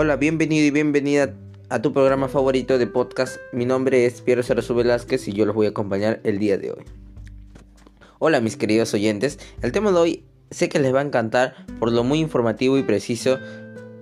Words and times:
Hola, 0.00 0.14
bienvenido 0.14 0.64
y 0.64 0.70
bienvenida 0.70 1.34
a 1.70 1.82
tu 1.82 1.92
programa 1.92 2.28
favorito 2.28 2.78
de 2.78 2.86
podcast. 2.86 3.38
Mi 3.52 3.64
nombre 3.64 4.06
es 4.06 4.20
Piero 4.20 4.44
Sarazu 4.44 4.72
Velázquez 4.72 5.26
y 5.26 5.32
yo 5.32 5.44
los 5.44 5.56
voy 5.56 5.66
a 5.66 5.70
acompañar 5.70 6.20
el 6.22 6.38
día 6.38 6.56
de 6.56 6.70
hoy. 6.70 6.84
Hola 8.20 8.40
mis 8.40 8.56
queridos 8.56 8.94
oyentes, 8.94 9.40
el 9.60 9.72
tema 9.72 9.90
de 9.90 9.98
hoy 9.98 10.24
sé 10.52 10.68
que 10.68 10.78
les 10.78 10.94
va 10.94 11.00
a 11.00 11.02
encantar 11.02 11.66
por 11.80 11.90
lo 11.90 12.04
muy 12.04 12.20
informativo 12.20 12.78
y 12.78 12.84
preciso 12.84 13.40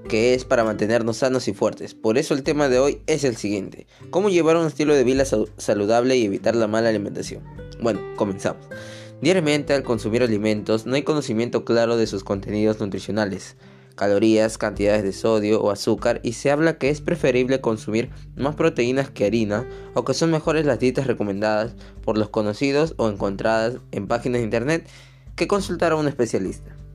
que 0.06 0.34
es 0.34 0.44
para 0.44 0.64
mantenernos 0.64 1.16
sanos 1.16 1.48
y 1.48 1.54
fuertes. 1.54 1.94
Por 1.94 2.18
eso 2.18 2.34
el 2.34 2.42
tema 2.42 2.68
de 2.68 2.78
hoy 2.78 3.00
es 3.06 3.24
el 3.24 3.36
siguiente. 3.36 3.86
¿Cómo 4.10 4.28
llevar 4.28 4.58
un 4.58 4.66
estilo 4.66 4.94
de 4.94 5.02
vida 5.02 5.24
saludable 5.24 6.14
y 6.18 6.26
evitar 6.26 6.54
la 6.56 6.66
mala 6.66 6.90
alimentación? 6.90 7.42
Bueno, 7.80 8.00
comenzamos. 8.16 8.66
Diariamente 9.22 9.72
al 9.72 9.82
consumir 9.82 10.22
alimentos 10.22 10.84
no 10.84 10.94
hay 10.94 11.04
conocimiento 11.04 11.64
claro 11.64 11.96
de 11.96 12.06
sus 12.06 12.22
contenidos 12.22 12.80
nutricionales, 12.80 13.56
calorías, 13.96 14.58
cantidades 14.58 15.02
de 15.02 15.12
sodio 15.12 15.60
o 15.60 15.70
azúcar 15.70 16.20
y 16.22 16.34
se 16.34 16.52
habla 16.52 16.78
que 16.78 16.90
es 16.90 17.00
preferible 17.00 17.60
consumir 17.60 18.10
más 18.36 18.54
proteínas 18.54 19.10
que 19.10 19.24
harina 19.24 19.66
o 19.94 20.04
que 20.04 20.14
son 20.14 20.30
mejores 20.30 20.64
las 20.64 20.78
dietas 20.78 21.08
recomendadas 21.08 21.74
por 22.02 22.16
los 22.16 22.28
conocidos 22.28 22.94
o 22.98 23.08
encontradas 23.08 23.78
en 23.90 24.06
páginas 24.06 24.40
de 24.40 24.44
internet 24.44 24.88
que 25.34 25.48
consultar 25.48 25.92
a 25.92 25.96
un 25.96 26.06
especialista. 26.06 26.85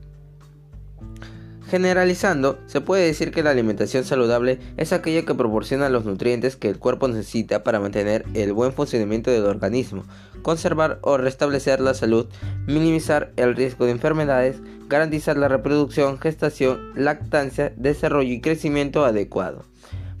Generalizando, 1.72 2.58
se 2.66 2.82
puede 2.82 3.06
decir 3.06 3.30
que 3.30 3.42
la 3.42 3.48
alimentación 3.48 4.04
saludable 4.04 4.58
es 4.76 4.92
aquella 4.92 5.24
que 5.24 5.34
proporciona 5.34 5.88
los 5.88 6.04
nutrientes 6.04 6.54
que 6.54 6.68
el 6.68 6.78
cuerpo 6.78 7.08
necesita 7.08 7.64
para 7.64 7.80
mantener 7.80 8.26
el 8.34 8.52
buen 8.52 8.74
funcionamiento 8.74 9.30
del 9.30 9.46
organismo, 9.46 10.04
conservar 10.42 10.98
o 11.00 11.16
restablecer 11.16 11.80
la 11.80 11.94
salud, 11.94 12.26
minimizar 12.66 13.32
el 13.36 13.56
riesgo 13.56 13.86
de 13.86 13.92
enfermedades, 13.92 14.60
garantizar 14.86 15.38
la 15.38 15.48
reproducción, 15.48 16.18
gestación, 16.18 16.92
lactancia, 16.94 17.72
desarrollo 17.78 18.34
y 18.34 18.42
crecimiento 18.42 19.06
adecuado. 19.06 19.64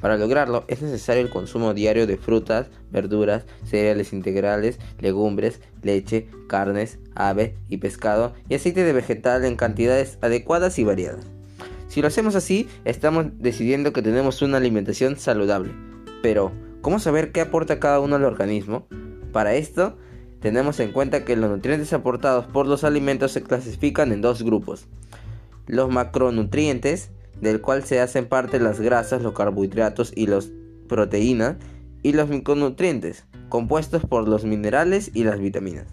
Para 0.00 0.16
lograrlo 0.16 0.64
es 0.68 0.80
necesario 0.80 1.22
el 1.22 1.28
consumo 1.28 1.74
diario 1.74 2.06
de 2.06 2.16
frutas, 2.16 2.68
verduras, 2.90 3.44
cereales 3.66 4.14
integrales, 4.14 4.78
legumbres, 5.00 5.60
leche, 5.82 6.28
carnes, 6.48 6.98
ave 7.14 7.56
y 7.68 7.76
pescado 7.76 8.32
y 8.48 8.54
aceite 8.54 8.84
de 8.84 8.94
vegetal 8.94 9.44
en 9.44 9.56
cantidades 9.56 10.16
adecuadas 10.22 10.78
y 10.78 10.84
variadas. 10.84 11.26
Si 11.92 12.00
lo 12.00 12.08
hacemos 12.08 12.36
así, 12.36 12.70
estamos 12.86 13.26
decidiendo 13.38 13.92
que 13.92 14.00
tenemos 14.00 14.40
una 14.40 14.56
alimentación 14.56 15.18
saludable. 15.18 15.74
Pero, 16.22 16.50
¿cómo 16.80 16.98
saber 16.98 17.32
qué 17.32 17.42
aporta 17.42 17.80
cada 17.80 18.00
uno 18.00 18.16
al 18.16 18.24
organismo? 18.24 18.86
Para 19.30 19.56
esto, 19.56 19.98
tenemos 20.40 20.80
en 20.80 20.92
cuenta 20.92 21.26
que 21.26 21.36
los 21.36 21.50
nutrientes 21.50 21.92
aportados 21.92 22.46
por 22.46 22.66
los 22.66 22.84
alimentos 22.84 23.32
se 23.32 23.42
clasifican 23.42 24.10
en 24.10 24.22
dos 24.22 24.42
grupos. 24.42 24.86
Los 25.66 25.90
macronutrientes, 25.90 27.10
del 27.42 27.60
cual 27.60 27.84
se 27.84 28.00
hacen 28.00 28.24
parte 28.24 28.58
las 28.58 28.80
grasas, 28.80 29.20
los 29.20 29.34
carbohidratos 29.34 30.14
y 30.16 30.28
las 30.28 30.50
proteínas, 30.88 31.56
y 32.02 32.14
los 32.14 32.30
micronutrientes, 32.30 33.26
compuestos 33.50 34.06
por 34.06 34.26
los 34.26 34.46
minerales 34.46 35.10
y 35.12 35.24
las 35.24 35.38
vitaminas. 35.38 35.88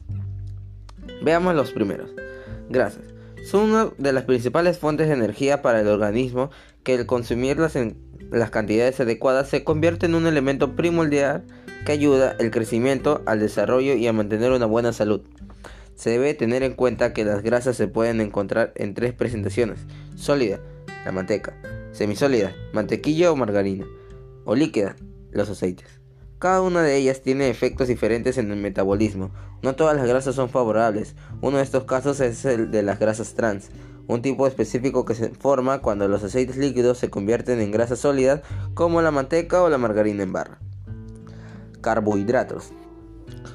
Veamos 1.22 1.56
los 1.56 1.74
primeros. 1.74 2.10
Grasas 2.70 3.19
son 3.46 3.72
una 3.72 3.90
de 3.98 4.14
las 4.14 4.24
principales 4.24 4.78
fuentes 4.78 5.08
de 5.08 5.14
energía 5.14 5.62
para 5.62 5.82
el 5.82 5.88
organismo 5.88 6.52
que 6.84 6.96
el 6.96 7.06
consumirlas 7.06 7.76
en 7.76 7.98
las 8.32 8.50
cantidades 8.50 9.00
adecuadas 9.00 9.50
se 9.50 9.64
convierte 9.64 10.06
en 10.06 10.16
un 10.16 10.28
elemento 10.28 10.76
primordial 10.76 11.44
que 11.86 11.92
ayuda 11.92 12.36
el 12.40 12.52
crecimiento, 12.52 13.22
al 13.26 13.40
desarrollo 13.40 13.94
y 13.94 14.06
a 14.08 14.14
mantener 14.14 14.52
una 14.52 14.66
buena 14.66 14.94
salud. 14.94 15.22
Se 15.96 16.12
debe 16.12 16.34
tener 16.34 16.64
en 16.64 16.74
cuenta 16.74 17.14
que 17.14 17.26
las 17.26 17.42
grasas 17.42 17.76
se 17.76 17.88
pueden 17.88 18.22
encontrar 18.22 18.74
en 18.76 18.94
tres 18.94 19.14
presentaciones: 19.14 19.80
sólida, 20.16 20.60
la 21.06 21.12
manteca, 21.12 21.56
semisólida, 21.92 22.54
mantequilla 22.74 23.32
o 23.32 23.36
margarina, 23.36 23.86
o 24.46 24.56
líquida, 24.56 24.96
los 25.32 25.50
aceites. 25.50 25.99
Cada 26.40 26.62
una 26.62 26.82
de 26.82 26.96
ellas 26.96 27.22
tiene 27.22 27.50
efectos 27.50 27.90
diferentes 27.90 28.38
en 28.38 28.50
el 28.50 28.58
metabolismo. 28.58 29.32
No 29.62 29.76
todas 29.76 29.98
las 29.98 30.08
grasas 30.08 30.36
son 30.36 30.50
favorables. 30.50 31.16
Uno 31.42 31.58
de 31.58 31.64
estos 31.64 31.84
casos 31.84 32.22
es 32.22 32.46
el 32.46 32.72
de 32.72 32.82
las 32.82 32.98
grasas 32.98 33.34
trans, 33.34 33.72
un 34.08 34.22
tipo 34.22 34.48
específico 34.48 35.04
que 35.04 35.16
se 35.16 35.32
forma 35.32 35.80
cuando 35.82 36.08
los 36.08 36.24
aceites 36.24 36.56
líquidos 36.56 36.98
se 36.98 37.10
convierten 37.10 37.60
en 37.60 37.72
grasas 37.72 38.00
sólidas 38.00 38.40
como 38.74 39.02
la 39.02 39.12
manteca 39.12 39.62
o 39.62 39.70
la 39.70 39.78
margarina 39.78 40.24
en 40.24 40.32
barra. 40.32 40.60
Carbohidratos 41.82 42.72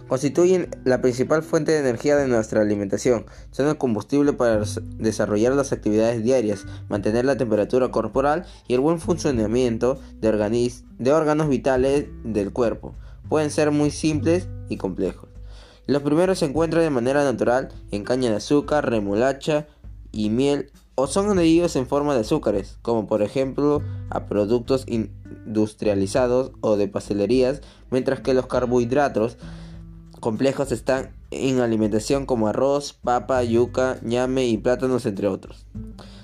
constituyen 0.08 0.68
la 0.84 1.00
principal 1.00 1.42
fuente 1.42 1.72
de 1.72 1.78
energía 1.78 2.16
de 2.16 2.28
nuestra 2.28 2.60
alimentación. 2.60 3.26
Son 3.50 3.68
el 3.68 3.78
combustible 3.78 4.32
para 4.32 4.62
desarrollar 4.98 5.54
las 5.54 5.72
actividades 5.72 6.22
diarias, 6.22 6.66
mantener 6.88 7.24
la 7.24 7.36
temperatura 7.36 7.90
corporal 7.90 8.44
y 8.68 8.74
el 8.74 8.80
buen 8.80 9.00
funcionamiento 9.00 9.98
de, 10.20 11.12
órganos 11.12 11.48
vitales 11.48 12.06
del 12.24 12.52
cuerpo. 12.52 12.94
Pueden 13.28 13.50
ser 13.50 13.70
muy 13.70 13.90
simples 13.90 14.48
y 14.68 14.76
complejos. 14.76 15.28
Los 15.86 16.02
primeros 16.02 16.38
se 16.38 16.46
encuentran 16.46 16.82
de 16.82 16.90
manera 16.90 17.24
natural 17.24 17.68
en 17.90 18.04
caña 18.04 18.30
de 18.30 18.36
azúcar, 18.36 18.88
remolacha 18.88 19.66
y 20.12 20.30
miel 20.30 20.70
o 20.94 21.06
son 21.06 21.30
añadidos 21.30 21.76
en 21.76 21.86
forma 21.86 22.14
de 22.14 22.20
azúcares, 22.20 22.78
como 22.82 23.06
por 23.06 23.22
ejemplo 23.22 23.82
a 24.10 24.26
productos 24.26 24.86
industrializados 24.86 26.52
o 26.60 26.76
de 26.76 26.88
pastelerías, 26.88 27.62
mientras 27.90 28.20
que 28.20 28.34
los 28.34 28.46
carbohidratos 28.46 29.36
complejos 30.24 30.72
están 30.72 31.10
en 31.30 31.60
alimentación 31.60 32.24
como 32.24 32.48
arroz, 32.48 32.94
papa, 32.94 33.42
yuca, 33.42 33.98
ñame 34.00 34.46
y 34.46 34.56
plátanos 34.56 35.04
entre 35.04 35.28
otros. 35.28 35.66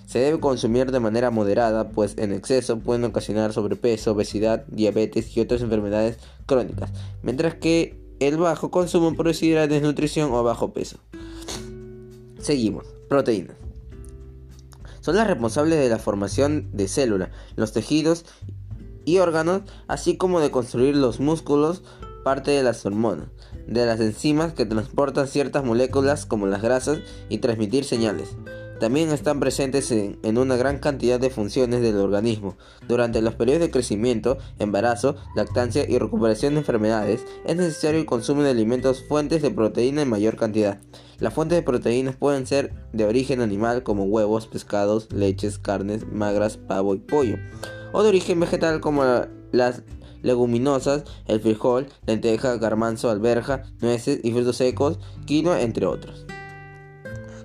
Se 0.07 0.21
debe 0.21 0.41
consumir 0.41 0.91
de 0.91 1.01
manera 1.01 1.31
moderada, 1.31 1.91
pues 1.91 2.17
en 2.17 2.33
exceso 2.33 2.79
pueden 2.79 3.05
ocasionar 3.05 3.53
sobrepeso, 3.53 4.13
obesidad, 4.13 4.65
diabetes 4.69 5.37
y 5.37 5.41
otras 5.41 5.61
enfermedades 5.61 6.17
crónicas, 6.47 6.91
mientras 7.23 7.57
que 7.57 8.01
el 8.21 8.39
bajo 8.39 8.71
consumo 8.71 9.15
producirá 9.15 9.67
desnutrición 9.67 10.33
o 10.33 10.43
bajo 10.43 10.73
peso. 10.73 10.97
Seguimos. 12.39 12.87
Proteínas. 13.11 13.57
Son 15.03 15.15
las 15.15 15.27
responsables 15.27 15.79
de 15.79 15.91
la 15.91 15.99
formación 15.99 16.71
de 16.73 16.89
células, 16.89 17.29
los 17.55 17.73
tejidos 17.73 18.25
y 19.05 19.19
órganos, 19.19 19.61
así 19.89 20.17
como 20.17 20.41
de 20.41 20.51
construir 20.51 20.97
los 20.97 21.21
músculos, 21.21 21.83
parte 22.25 22.51
de 22.51 22.63
las 22.63 22.87
hormonas 22.87 23.29
de 23.71 23.87
las 23.87 24.01
enzimas 24.01 24.53
que 24.53 24.67
transportan 24.67 25.29
ciertas 25.29 25.65
moléculas 25.65 26.27
como 26.27 26.47
las 26.47 26.61
grasas 26.61 26.99
y 27.29 27.39
transmitir 27.39 27.85
señales. 27.85 28.37
También 28.81 29.11
están 29.11 29.41
presentes 29.41 29.93
en, 29.93 30.39
una 30.39 30.57
gran 30.57 30.79
cantidad 30.79 31.21
de 31.21 31.29
funciones 31.29 31.83
del 31.83 31.99
organismo. 31.99 32.57
Durante 32.89 33.21
los 33.21 33.35
periodos 33.35 33.61
de 33.61 33.71
crecimiento, 33.71 34.39
embarazo, 34.59 35.17
lactancia 35.37 35.85
y 35.87 35.99
recuperación 35.99 36.55
de 36.55 36.61
enfermedades, 36.61 37.27
es 37.45 37.57
necesario 37.57 38.01
el 38.01 38.07
consumo 38.07 38.43
de 38.43 38.51
alimentos 38.51 39.05
fuentes 39.07 39.43
de 39.43 39.51
proteína 39.51 40.01
en 40.01 40.09
mayor 40.09 40.37
cantidad. 40.37 40.81
Las 41.19 41.35
fuentes 41.35 41.59
de 41.59 41.63
proteínas 41.63 42.17
pueden 42.17 42.47
ser 42.47 42.73
de 42.95 43.05
origen 43.05 43.43
animal 43.43 43.83
como 43.83 44.05
huevos, 44.05 44.47
pescados, 44.47 45.13
leches, 45.13 45.59
carnes, 45.59 46.11
magras, 46.11 46.57
pavo 46.57 46.95
y 46.95 46.99
pollo, 46.99 47.37
o 47.93 48.03
de 48.03 48.09
origen 48.09 48.41
vegetal 48.41 48.81
como 48.81 49.05
las 49.53 49.83
leguminosas, 50.23 51.05
el 51.27 51.41
frijol, 51.41 51.89
lenteja, 52.07 52.57
garbanzo, 52.57 53.11
alberja, 53.11 53.65
nueces 53.81 54.21
y 54.23 54.33
frutos 54.33 54.57
secos, 54.57 54.99
quinoa, 55.27 55.63
entre 55.63 55.87
otros. 55.87 56.27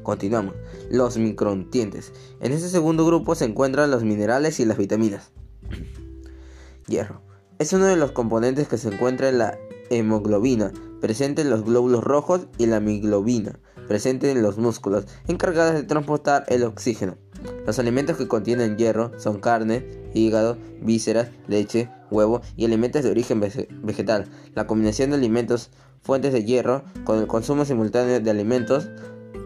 Continuamos. 0.03 0.53
Los 0.91 1.17
micronutrientes. 1.17 2.13
En 2.39 2.51
este 2.51 2.69
segundo 2.69 3.05
grupo 3.05 3.33
se 3.33 3.45
encuentran 3.45 3.89
los 3.89 4.03
minerales 4.03 4.59
y 4.59 4.65
las 4.65 4.77
vitaminas. 4.77 5.31
Hierro. 6.87 7.21
Es 7.57 7.73
uno 7.73 7.85
de 7.85 7.95
los 7.95 8.11
componentes 8.11 8.67
que 8.67 8.77
se 8.77 8.89
encuentra 8.89 9.29
en 9.29 9.39
la 9.39 9.57
hemoglobina, 9.89 10.71
presente 11.01 11.41
en 11.41 11.49
los 11.49 11.63
glóbulos 11.63 12.03
rojos, 12.03 12.47
y 12.57 12.67
la 12.67 12.79
miglobina, 12.79 13.59
presente 13.87 14.29
en 14.29 14.43
los 14.43 14.57
músculos, 14.57 15.05
encargadas 15.27 15.73
de 15.73 15.83
transportar 15.83 16.43
el 16.49 16.63
oxígeno. 16.63 17.17
Los 17.65 17.79
alimentos 17.79 18.17
que 18.17 18.27
contienen 18.27 18.77
hierro 18.77 19.11
son 19.19 19.39
carne, 19.39 20.04
hígado, 20.15 20.57
vísceras, 20.81 21.29
leche, 21.47 21.89
huevo 22.09 22.41
y 22.57 22.65
alimentos 22.65 23.03
de 23.03 23.11
origen 23.11 23.39
vegetal. 23.39 24.25
La 24.55 24.65
combinación 24.65 25.11
de 25.11 25.17
alimentos 25.17 25.69
fuentes 26.01 26.33
de 26.33 26.43
hierro 26.43 26.83
con 27.03 27.19
el 27.19 27.27
consumo 27.27 27.65
simultáneo 27.65 28.19
de 28.19 28.31
alimentos 28.31 28.89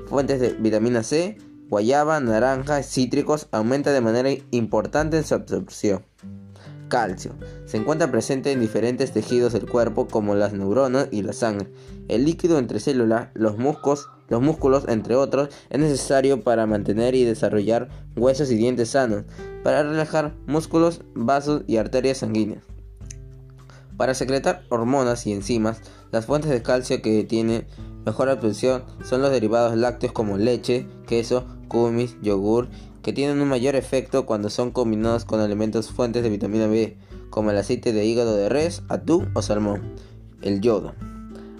fuentes 0.07 0.39
de 0.39 0.53
vitamina 0.53 1.03
C, 1.03 1.37
guayaba, 1.69 2.19
naranja, 2.19 2.81
cítricos 2.83 3.47
aumenta 3.51 3.91
de 3.91 4.01
manera 4.01 4.29
importante 4.51 5.17
en 5.17 5.23
su 5.23 5.35
absorción. 5.35 6.03
Calcio. 6.89 7.35
Se 7.65 7.77
encuentra 7.77 8.09
presente 8.09 8.51
en 8.51 8.59
diferentes 8.59 9.11
tejidos 9.11 9.53
del 9.53 9.69
cuerpo 9.69 10.07
como 10.07 10.33
las 10.33 10.53
neuronas 10.53 11.07
y 11.11 11.21
la 11.21 11.33
sangre. 11.33 11.71
El 12.07 12.25
líquido 12.25 12.57
entre 12.57 12.79
células, 12.79 13.29
los 13.35 13.59
músculos, 13.59 14.09
los 14.29 14.41
músculos, 14.41 14.85
entre 14.87 15.15
otros, 15.15 15.49
es 15.69 15.79
necesario 15.79 16.41
para 16.41 16.65
mantener 16.65 17.15
y 17.15 17.23
desarrollar 17.23 17.89
huesos 18.15 18.51
y 18.51 18.55
dientes 18.55 18.89
sanos, 18.89 19.23
para 19.63 19.83
relajar 19.83 20.33
músculos, 20.47 21.01
vasos 21.15 21.63
y 21.67 21.77
arterias 21.77 22.19
sanguíneas. 22.19 22.63
Para 23.97 24.13
secretar 24.13 24.63
hormonas 24.69 25.27
y 25.27 25.33
enzimas, 25.33 25.81
las 26.11 26.25
fuentes 26.25 26.51
de 26.51 26.61
calcio 26.61 27.01
que 27.01 27.23
tienen 27.25 27.67
mejor 28.05 28.29
absorción 28.29 28.83
son 29.03 29.21
los 29.21 29.31
derivados 29.31 29.75
lácteos 29.75 30.13
como 30.13 30.37
leche, 30.37 30.87
queso, 31.05 31.45
kumis, 31.67 32.15
yogur 32.21 32.69
que 33.01 33.13
tienen 33.13 33.41
un 33.41 33.47
mayor 33.47 33.75
efecto 33.75 34.25
cuando 34.25 34.49
son 34.49 34.71
combinados 34.71 35.25
con 35.25 35.41
elementos 35.41 35.89
fuentes 35.89 36.23
de 36.23 36.29
vitamina 36.29 36.67
B, 36.67 36.97
como 37.29 37.51
el 37.51 37.57
aceite 37.57 37.93
de 37.93 38.05
hígado 38.05 38.35
de 38.35 38.49
res, 38.49 38.83
atún 38.89 39.31
o 39.33 39.41
salmón. 39.41 39.93
El 40.41 40.61
yodo. 40.61 40.93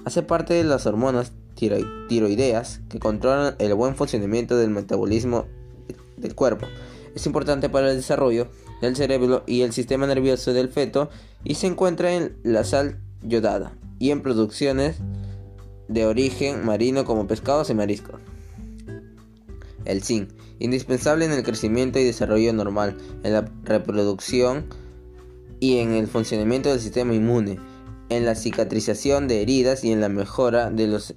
Hace 0.05 0.21
parte 0.21 0.53
de 0.53 0.63
las 0.63 0.85
hormonas 0.85 1.33
tiroideas 2.07 2.81
que 2.89 2.99
controlan 2.99 3.55
el 3.59 3.73
buen 3.73 3.95
funcionamiento 3.95 4.57
del 4.57 4.69
metabolismo 4.69 5.45
del 6.17 6.35
cuerpo. 6.35 6.67
Es 7.15 7.25
importante 7.25 7.69
para 7.69 7.89
el 7.89 7.97
desarrollo 7.97 8.47
del 8.81 8.95
cerebro 8.95 9.43
y 9.45 9.61
el 9.61 9.73
sistema 9.73 10.07
nervioso 10.07 10.53
del 10.53 10.69
feto 10.69 11.09
y 11.43 11.55
se 11.55 11.67
encuentra 11.67 12.13
en 12.13 12.37
la 12.43 12.63
sal 12.63 12.99
yodada 13.23 13.73
y 13.99 14.11
en 14.11 14.21
producciones 14.21 14.97
de 15.87 16.05
origen 16.05 16.65
marino 16.65 17.03
como 17.03 17.27
pescados 17.27 17.69
y 17.69 17.73
mariscos. 17.73 18.21
El 19.85 20.03
zinc, 20.03 20.29
indispensable 20.59 21.25
en 21.25 21.31
el 21.31 21.43
crecimiento 21.43 21.99
y 21.99 22.03
desarrollo 22.03 22.53
normal, 22.53 22.97
en 23.23 23.33
la 23.33 23.51
reproducción 23.63 24.65
y 25.59 25.79
en 25.79 25.93
el 25.93 26.07
funcionamiento 26.07 26.69
del 26.69 26.79
sistema 26.79 27.13
inmune, 27.13 27.59
en 28.09 28.25
la 28.25 28.35
cicatrización 28.35 29.27
de 29.27 29.41
heridas 29.41 29.83
y 29.83 29.91
en 29.91 29.99
la 29.99 30.09
mejora 30.09 30.69
de 30.69 30.87
los 30.87 31.15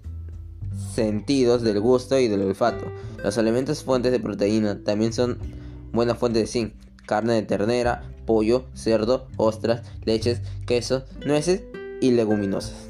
sentidos 0.92 1.62
del 1.62 1.80
gusto 1.80 2.18
y 2.18 2.28
del 2.28 2.42
olfato. 2.42 2.92
Los 3.22 3.38
alimentos 3.38 3.82
fuentes 3.82 4.12
de 4.12 4.20
proteína 4.20 4.82
también 4.84 5.12
son 5.12 5.38
buena 5.92 6.14
fuente 6.14 6.40
de 6.40 6.46
zinc. 6.46 6.74
Carne 7.06 7.34
de 7.34 7.42
ternera, 7.42 8.02
pollo, 8.26 8.64
cerdo, 8.74 9.26
ostras, 9.36 9.82
leches, 10.04 10.40
quesos, 10.66 11.04
nueces 11.26 11.62
y 12.00 12.12
leguminosas. 12.12 12.88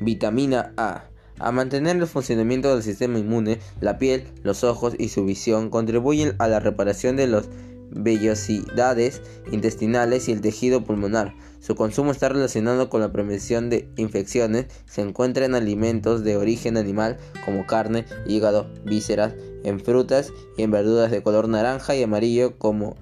Vitamina 0.00 0.72
A. 0.76 1.04
A 1.38 1.52
mantener 1.52 1.96
el 1.96 2.06
funcionamiento 2.06 2.72
del 2.72 2.82
sistema 2.82 3.18
inmune, 3.18 3.58
la 3.80 3.98
piel, 3.98 4.26
los 4.42 4.64
ojos 4.64 4.94
y 4.98 5.10
su 5.10 5.24
visión 5.26 5.68
contribuyen 5.68 6.34
a 6.38 6.48
la 6.48 6.60
reparación 6.60 7.16
de 7.16 7.26
las 7.26 7.48
vellosidades 7.90 9.22
intestinales 9.50 10.28
y 10.28 10.32
el 10.32 10.40
tejido 10.40 10.84
pulmonar. 10.84 11.34
Su 11.60 11.74
consumo 11.74 12.12
está 12.12 12.28
relacionado 12.28 12.88
con 12.88 13.00
la 13.00 13.12
prevención 13.12 13.70
de 13.70 13.88
infecciones. 13.96 14.66
Se 14.86 15.02
encuentra 15.02 15.44
en 15.44 15.54
alimentos 15.54 16.22
de 16.22 16.36
origen 16.36 16.76
animal 16.76 17.16
como 17.44 17.66
carne, 17.66 18.04
hígado, 18.26 18.68
vísceras, 18.84 19.34
en 19.64 19.80
frutas 19.80 20.32
y 20.56 20.62
en 20.62 20.70
verduras 20.70 21.10
de 21.10 21.22
color 21.22 21.48
naranja 21.48 21.96
y 21.96 22.02
amarillo 22.02 22.56
como 22.58 22.96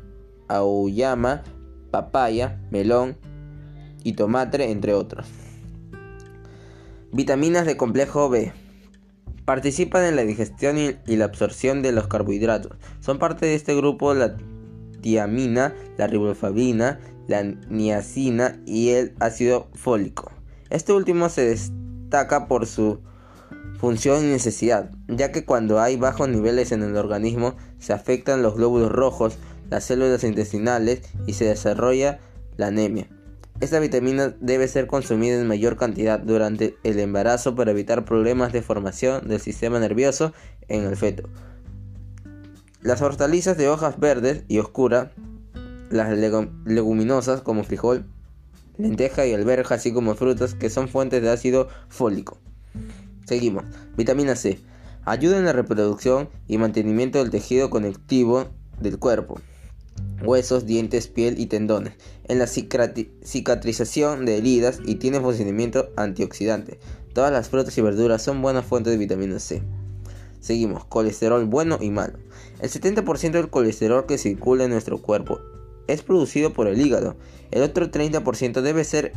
auyama, 0.49 1.43
papaya, 1.91 2.61
melón 2.71 3.17
y 4.03 4.15
tomate, 4.15 4.71
entre 4.71 4.95
otros. 4.95 5.27
Vitaminas 7.13 7.67
de 7.67 7.77
complejo 7.77 8.29
B. 8.29 8.53
Participan 9.45 10.05
en 10.05 10.17
la 10.17 10.23
digestión 10.23 10.79
y, 10.79 11.17
la 11.17 11.27
absorción 11.27 11.83
de 11.83 11.93
los 11.93 12.07
carbohidratos. 12.07 12.79
Son 13.01 13.19
parte 13.19 13.47
de 13.47 13.55
este 13.55 13.77
grupo 13.77 14.15
la 14.15 14.37
tiamina, 15.05 15.75
la 15.99 16.07
riboflavina, 16.07 16.99
la 17.29 17.43
niacina 17.43 18.59
y 18.65 18.89
el 18.89 19.15
ácido 19.21 19.69
fólico. 19.75 20.33
Este 20.71 20.95
último 20.95 21.29
se 21.29 21.45
destaca 21.45 22.49
por 22.49 22.67
su 22.67 23.01
función 23.79 24.25
y 24.25 24.29
necesidad, 24.29 24.91
ya 25.09 25.31
que 25.31 25.45
cuando 25.45 25.79
hay 25.79 25.99
bajos 25.99 26.31
niveles 26.31 26.73
en 26.73 26.83
el 26.83 26.97
organismo 26.97 27.55
se 27.79 27.93
afectan 27.93 28.41
los 28.41 28.57
glóbulos 28.57 28.91
rojos, 28.91 29.37
las 29.69 29.85
células 29.85 30.25
intestinales 30.25 31.03
y 31.27 31.35
se 31.35 31.45
desarrolla 31.45 32.21
la 32.57 32.69
anemia. 32.69 33.07
Esta 33.61 33.81
vitamina 33.81 34.35
debe 34.41 34.69
ser 34.69 34.87
consumida 34.87 35.39
en 35.39 35.47
mayor 35.47 35.77
cantidad 35.77 36.19
durante 36.19 36.77
el 36.83 36.99
embarazo 36.99 37.55
para 37.55 37.73
evitar 37.73 38.07
problemas 38.07 38.55
de 38.55 38.63
formación 38.63 39.29
del 39.29 39.41
sistema 39.41 39.79
nervioso 39.79 40.33
en 40.69 40.85
el 40.85 40.97
feto. 40.97 41.29
Las 42.85 43.03
hortalizas 43.03 43.57
de 43.57 43.69
hojas 43.69 43.99
verdes 43.99 44.45
y 44.47 44.59
oscuras, 44.59 45.09
las 45.91 46.17
leguminosas 46.67 47.41
como 47.41 47.65
frijol, 47.65 48.07
lenteja 48.79 49.27
y 49.27 49.33
alberja, 49.33 49.75
así 49.75 49.93
como 49.93 50.15
frutas 50.15 50.55
que 50.55 50.71
son 50.71 50.89
fuentes 50.89 51.23
de 51.23 51.31
ácido 51.31 51.69
fólico. 51.89 52.39
Seguimos. 53.27 53.65
Vitamina 53.97 54.37
C. 54.37 54.61
Ayuda 55.05 55.39
en 55.39 55.47
la 55.47 55.53
reproducción 55.53 56.29
y 56.47 56.59
mantenimiento 56.59 57.19
del 57.19 57.31
tejido 57.31 57.71
conectivo 57.71 58.49
del 58.81 58.99
cuerpo 58.99 59.41
huesos, 60.23 60.67
dientes, 60.67 61.09
piel 61.09 61.39
y 61.39 61.47
tendones, 61.47 61.95
en 62.29 62.39
la 62.39 62.47
cicatrización 62.47 64.25
de 64.25 64.39
heridas 64.39 64.81
y 64.85 64.97
tiene 64.97 65.21
funcionamiento 65.21 65.91
antioxidante. 65.97 66.79
Todas 67.13 67.33
las 67.33 67.49
frutas 67.49 67.77
y 67.79 67.83
verduras 67.83 68.23
son 68.23 68.43
buenas 68.43 68.65
fuentes 68.65 68.93
de 68.93 68.99
vitamina 68.99 69.39
C. 69.39 69.63
Seguimos, 70.45 70.85
colesterol 70.85 71.47
bueno 71.47 71.79
y 71.81 71.89
malo. 71.89 72.19
El 72.61 72.69
70% 72.69 73.31
del 73.31 73.49
colesterol 73.49 74.05
que 74.05 74.19
circula 74.19 74.65
en 74.65 74.73
nuestro 74.73 75.01
cuerpo 75.01 75.41
es 75.87 76.03
producido 76.03 76.53
por 76.53 76.67
el 76.67 76.79
hígado. 76.79 77.17
El 77.51 77.63
otro 77.63 77.91
30% 77.91 78.61
debe 78.61 78.85
ser 78.85 79.15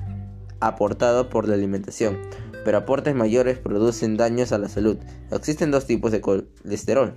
aportado 0.62 1.30
por 1.30 1.46
la 1.46 1.56
alimentación, 1.56 2.18
pero 2.64 2.78
aportes 2.78 3.14
mayores 3.14 3.58
producen 3.58 4.16
daños 4.16 4.54
a 4.54 4.58
la 4.58 4.70
salud. 4.70 5.00
Existen 5.30 5.70
dos 5.70 5.86
tipos 5.86 6.14
de 6.14 6.22
colesterol. 6.22 7.14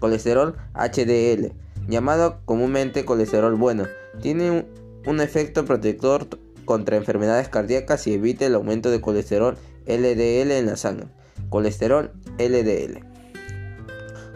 Colesterol 0.00 0.56
HDL, 0.74 1.52
llamado 1.86 2.40
comúnmente 2.46 3.04
colesterol 3.04 3.54
bueno. 3.54 3.84
Tiene 4.20 4.66
un, 5.06 5.20
efecto 5.20 5.64
protector 5.64 6.26
contra 6.64 6.96
enfermedades 6.96 7.48
cardíacas 7.48 8.08
y 8.08 8.14
evita 8.14 8.44
el 8.44 8.56
aumento 8.56 8.90
de 8.90 9.00
colesterol 9.00 9.56
LDL 9.86 10.50
en 10.50 10.66
la 10.66 10.76
sangre. 10.76 11.06
Colesterol 11.48 12.10
LDL. 12.40 13.15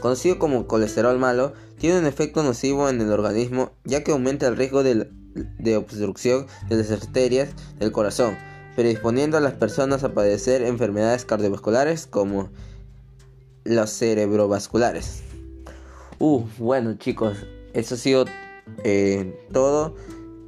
Conocido 0.00 0.38
como 0.38 0.66
colesterol 0.66 1.18
malo, 1.18 1.52
tiene 1.78 1.98
un 1.98 2.06
efecto 2.06 2.42
nocivo 2.42 2.88
en 2.88 3.00
el 3.00 3.12
organismo 3.12 3.72
ya 3.84 4.02
que 4.02 4.12
aumenta 4.12 4.48
el 4.48 4.56
riesgo 4.56 4.82
de, 4.82 5.76
obstrucción 5.76 6.46
de 6.68 6.76
las 6.76 6.90
arterias 6.90 7.50
del 7.78 7.92
corazón, 7.92 8.36
predisponiendo 8.76 9.36
a 9.36 9.40
las 9.40 9.54
personas 9.54 10.02
a 10.02 10.14
padecer 10.14 10.62
enfermedades 10.62 11.24
cardiovasculares 11.24 12.06
como 12.06 12.50
los 13.64 13.90
cerebrovasculares. 13.90 15.22
Uh, 16.18 16.44
bueno 16.58 16.94
chicos, 16.94 17.36
eso 17.74 17.94
ha 17.94 17.98
sido 17.98 18.24
eh, 18.84 19.38
todo. 19.52 19.94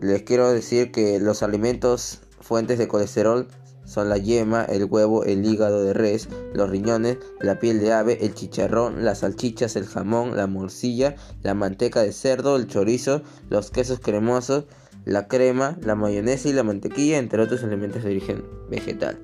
Les 0.00 0.22
quiero 0.22 0.50
decir 0.50 0.90
que 0.90 1.20
los 1.20 1.43
alimentos 1.43 2.20
fuentes 2.40 2.78
de 2.78 2.88
colesterol 2.88 3.49
son 3.92 4.08
la 4.08 4.16
yema, 4.16 4.64
el 4.64 4.84
huevo, 4.84 5.24
el 5.24 5.44
hígado 5.44 5.84
de 5.84 5.92
res, 5.92 6.28
los 6.54 6.70
riñones, 6.70 7.18
la 7.40 7.58
piel 7.58 7.78
de 7.78 7.92
ave, 7.92 8.18
el 8.22 8.34
chicharrón, 8.34 9.04
las 9.04 9.18
salchichas, 9.18 9.76
el 9.76 9.84
jamón, 9.84 10.34
la 10.34 10.46
morcilla, 10.46 11.14
la 11.42 11.52
manteca 11.52 12.02
de 12.02 12.12
cerdo, 12.12 12.56
el 12.56 12.68
chorizo, 12.68 13.22
los 13.50 13.70
quesos 13.70 14.00
cremosos, 14.00 14.64
la 15.04 15.28
crema, 15.28 15.78
la 15.82 15.94
mayonesa 15.94 16.49
y 16.49 16.54
la 16.54 16.62
mantequilla, 16.62 17.18
entre 17.18 17.42
otros 17.42 17.62
alimentos 17.64 18.02
de 18.02 18.11
origen 18.11 18.44
vegetal. 18.70 19.18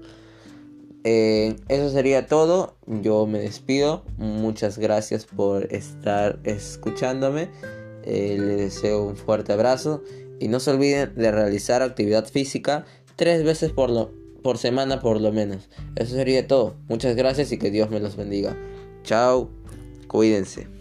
Eh, 1.05 1.57
eso 1.69 1.91
sería 1.91 2.27
todo. 2.27 2.77
Yo 2.87 3.27
me 3.27 3.39
despido. 3.39 4.05
Muchas 4.19 4.77
gracias 4.77 5.25
por 5.25 5.73
estar 5.73 6.39
escuchándome. 6.45 7.49
Eh, 8.03 8.37
les 8.39 8.59
deseo 8.59 9.05
un 9.05 9.17
fuerte 9.17 9.55
abrazo. 9.55 10.03
Y 10.41 10.49
no 10.49 10.61
se 10.61 10.73
olviden 10.73 11.15
de 11.15 11.31
realizar 11.33 11.81
actividad 11.81 12.27
física 12.27 12.85
tres 13.17 13.43
veces 13.43 13.73
por, 13.73 13.91
lo, 13.91 14.13
por 14.49 14.57
semana 14.57 14.99
por 14.99 15.21
lo 15.21 15.31
menos. 15.31 15.69
Eso 15.95 16.15
sería 16.15 16.47
todo. 16.47 16.75
Muchas 16.89 17.15
gracias 17.15 17.53
y 17.53 17.59
que 17.59 17.71
Dios 17.71 17.91
me 17.91 18.01
los 18.01 18.17
bendiga. 18.17 18.57
Chao. 19.03 19.51
Cuídense. 20.07 20.78